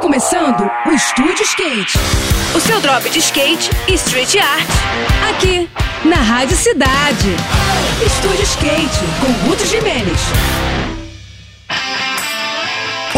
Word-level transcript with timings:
começando 0.00 0.70
o 0.86 0.90
Estúdio 0.92 1.42
Skate. 1.42 1.98
O 2.54 2.60
seu 2.60 2.80
drop 2.80 3.08
de 3.10 3.18
skate 3.18 3.70
e 3.88 3.94
street 3.94 4.36
art. 4.36 4.68
Aqui, 5.30 5.68
na 6.04 6.16
Rádio 6.16 6.56
Cidade. 6.56 7.36
Estúdio 8.04 8.42
Skate, 8.44 9.00
com 9.20 9.48
Guto 9.48 9.66
Jimenez. 9.66 10.97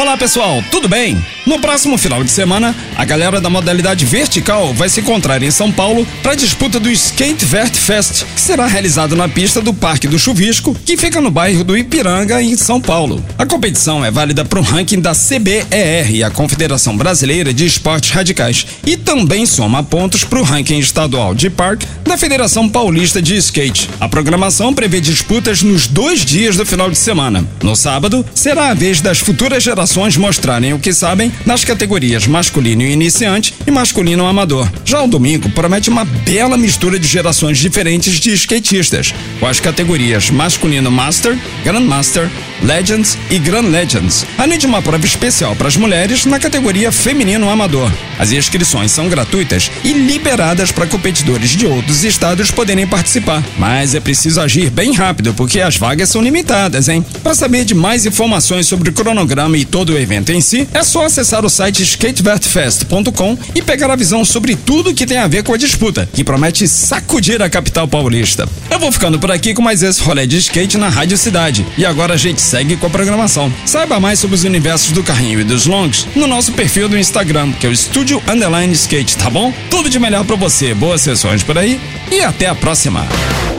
Olá 0.00 0.16
pessoal, 0.16 0.64
tudo 0.70 0.88
bem? 0.88 1.22
No 1.44 1.58
próximo 1.58 1.98
final 1.98 2.24
de 2.24 2.30
semana, 2.30 2.74
a 2.96 3.04
galera 3.04 3.38
da 3.38 3.50
modalidade 3.50 4.06
vertical 4.06 4.72
vai 4.72 4.88
se 4.88 5.00
encontrar 5.00 5.42
em 5.42 5.50
São 5.50 5.70
Paulo 5.70 6.06
para 6.22 6.32
a 6.32 6.36
disputa 6.36 6.80
do 6.80 6.90
Skate 6.90 7.44
Vert 7.44 7.74
Fest, 7.74 8.24
que 8.34 8.40
será 8.40 8.66
realizado 8.66 9.14
na 9.14 9.28
pista 9.28 9.60
do 9.60 9.74
Parque 9.74 10.08
do 10.08 10.18
Chuvisco, 10.18 10.74
que 10.86 10.96
fica 10.96 11.20
no 11.20 11.30
bairro 11.30 11.62
do 11.62 11.76
Ipiranga, 11.76 12.42
em 12.42 12.56
São 12.56 12.80
Paulo. 12.80 13.22
A 13.36 13.44
competição 13.44 14.02
é 14.02 14.10
válida 14.10 14.42
para 14.42 14.58
o 14.58 14.62
ranking 14.62 15.00
da 15.00 15.12
CBER, 15.12 16.24
a 16.24 16.30
Confederação 16.30 16.96
Brasileira 16.96 17.52
de 17.52 17.66
Esportes 17.66 18.10
Radicais, 18.10 18.66
e 18.86 18.96
também 18.96 19.44
soma 19.44 19.82
pontos 19.82 20.24
para 20.24 20.40
o 20.40 20.44
ranking 20.44 20.78
estadual 20.78 21.34
de 21.34 21.50
parque 21.50 21.86
da 22.04 22.16
Federação 22.16 22.70
Paulista 22.70 23.20
de 23.20 23.36
Skate. 23.36 23.90
A 24.00 24.08
programação 24.08 24.72
prevê 24.72 24.98
disputas 24.98 25.62
nos 25.62 25.86
dois 25.86 26.24
dias 26.24 26.56
do 26.56 26.64
final 26.64 26.90
de 26.90 26.96
semana. 26.96 27.44
No 27.62 27.76
sábado, 27.76 28.24
será 28.34 28.70
a 28.70 28.74
vez 28.74 29.02
das 29.02 29.18
futuras 29.18 29.62
gerações 29.62 29.89
mostrarem 30.16 30.72
o 30.72 30.78
que 30.78 30.92
sabem 30.92 31.32
nas 31.44 31.64
categorias 31.64 32.26
masculino 32.26 32.82
iniciante 32.82 33.54
e 33.66 33.70
masculino 33.70 34.26
amador. 34.26 34.70
Já 34.84 35.02
o 35.02 35.08
domingo 35.08 35.50
promete 35.50 35.90
uma 35.90 36.04
bela 36.04 36.56
mistura 36.56 36.98
de 36.98 37.08
gerações 37.08 37.58
diferentes 37.58 38.20
de 38.20 38.32
skatistas, 38.34 39.14
com 39.38 39.46
as 39.46 39.58
categorias 39.58 40.30
masculino 40.30 40.90
Master, 40.90 41.36
Grandmaster, 41.64 42.30
Legends 42.62 43.16
e 43.30 43.38
Grand 43.38 43.68
Legends, 43.68 44.26
além 44.38 44.58
de 44.58 44.66
uma 44.66 44.82
prova 44.82 45.04
especial 45.04 45.56
para 45.56 45.68
as 45.68 45.76
mulheres 45.76 46.24
na 46.24 46.38
categoria 46.38 46.92
feminino 46.92 47.48
amador. 47.48 47.90
As 48.18 48.32
inscrições 48.32 48.92
são 48.92 49.08
gratuitas 49.08 49.70
e 49.82 49.92
liberadas 49.92 50.70
para 50.70 50.86
competidores 50.86 51.50
de 51.50 51.66
outros 51.66 52.04
estados 52.04 52.50
poderem 52.50 52.86
participar, 52.86 53.42
mas 53.58 53.94
é 53.94 54.00
preciso 54.00 54.40
agir 54.40 54.70
bem 54.70 54.92
rápido 54.92 55.32
porque 55.34 55.60
as 55.60 55.76
vagas 55.76 56.10
são 56.10 56.22
limitadas, 56.22 56.88
hein? 56.88 57.04
Para 57.22 57.34
saber 57.34 57.64
de 57.64 57.74
mais 57.74 58.04
informações 58.04 58.66
sobre 58.66 58.90
o 58.90 58.92
cronograma 58.92 59.56
e 59.56 59.64
todo 59.64 59.79
o 59.88 59.98
evento 59.98 60.30
em 60.30 60.40
si, 60.42 60.68
é 60.74 60.82
só 60.82 61.06
acessar 61.06 61.44
o 61.44 61.48
site 61.48 61.82
skatevertfest.com 61.82 63.38
e 63.54 63.62
pegar 63.62 63.90
a 63.90 63.96
visão 63.96 64.22
sobre 64.24 64.54
tudo 64.54 64.92
que 64.92 65.06
tem 65.06 65.16
a 65.16 65.26
ver 65.26 65.42
com 65.42 65.54
a 65.54 65.56
disputa, 65.56 66.06
que 66.12 66.22
promete 66.22 66.68
sacudir 66.68 67.40
a 67.40 67.48
capital 67.48 67.88
paulista. 67.88 68.46
Eu 68.70 68.78
vou 68.78 68.92
ficando 68.92 69.18
por 69.18 69.30
aqui 69.30 69.54
com 69.54 69.62
mais 69.62 69.82
esse 69.82 70.02
rolê 70.02 70.26
de 70.26 70.36
skate 70.38 70.76
na 70.76 70.88
Rádio 70.88 71.16
Cidade. 71.16 71.66
E 71.78 71.84
agora 71.86 72.14
a 72.14 72.16
gente 72.16 72.40
segue 72.42 72.76
com 72.76 72.86
a 72.86 72.90
programação. 72.90 73.52
Saiba 73.64 73.98
mais 73.98 74.18
sobre 74.18 74.36
os 74.36 74.44
universos 74.44 74.92
do 74.92 75.02
carrinho 75.02 75.40
e 75.40 75.44
dos 75.44 75.66
longs 75.66 76.06
no 76.14 76.26
nosso 76.26 76.52
perfil 76.52 76.88
do 76.88 76.98
Instagram, 76.98 77.52
que 77.52 77.66
é 77.66 77.68
o 77.68 77.72
Estúdio 77.72 78.22
Underline 78.28 78.72
Skate, 78.72 79.16
tá 79.16 79.30
bom? 79.30 79.52
Tudo 79.70 79.88
de 79.88 79.98
melhor 79.98 80.24
para 80.24 80.36
você, 80.36 80.74
boas 80.74 81.00
sessões 81.00 81.42
por 81.42 81.56
aí 81.56 81.80
e 82.10 82.20
até 82.22 82.46
a 82.46 82.54
próxima. 82.54 83.06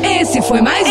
Esse 0.04 0.42
foi 0.42 0.62
mais 0.62 0.91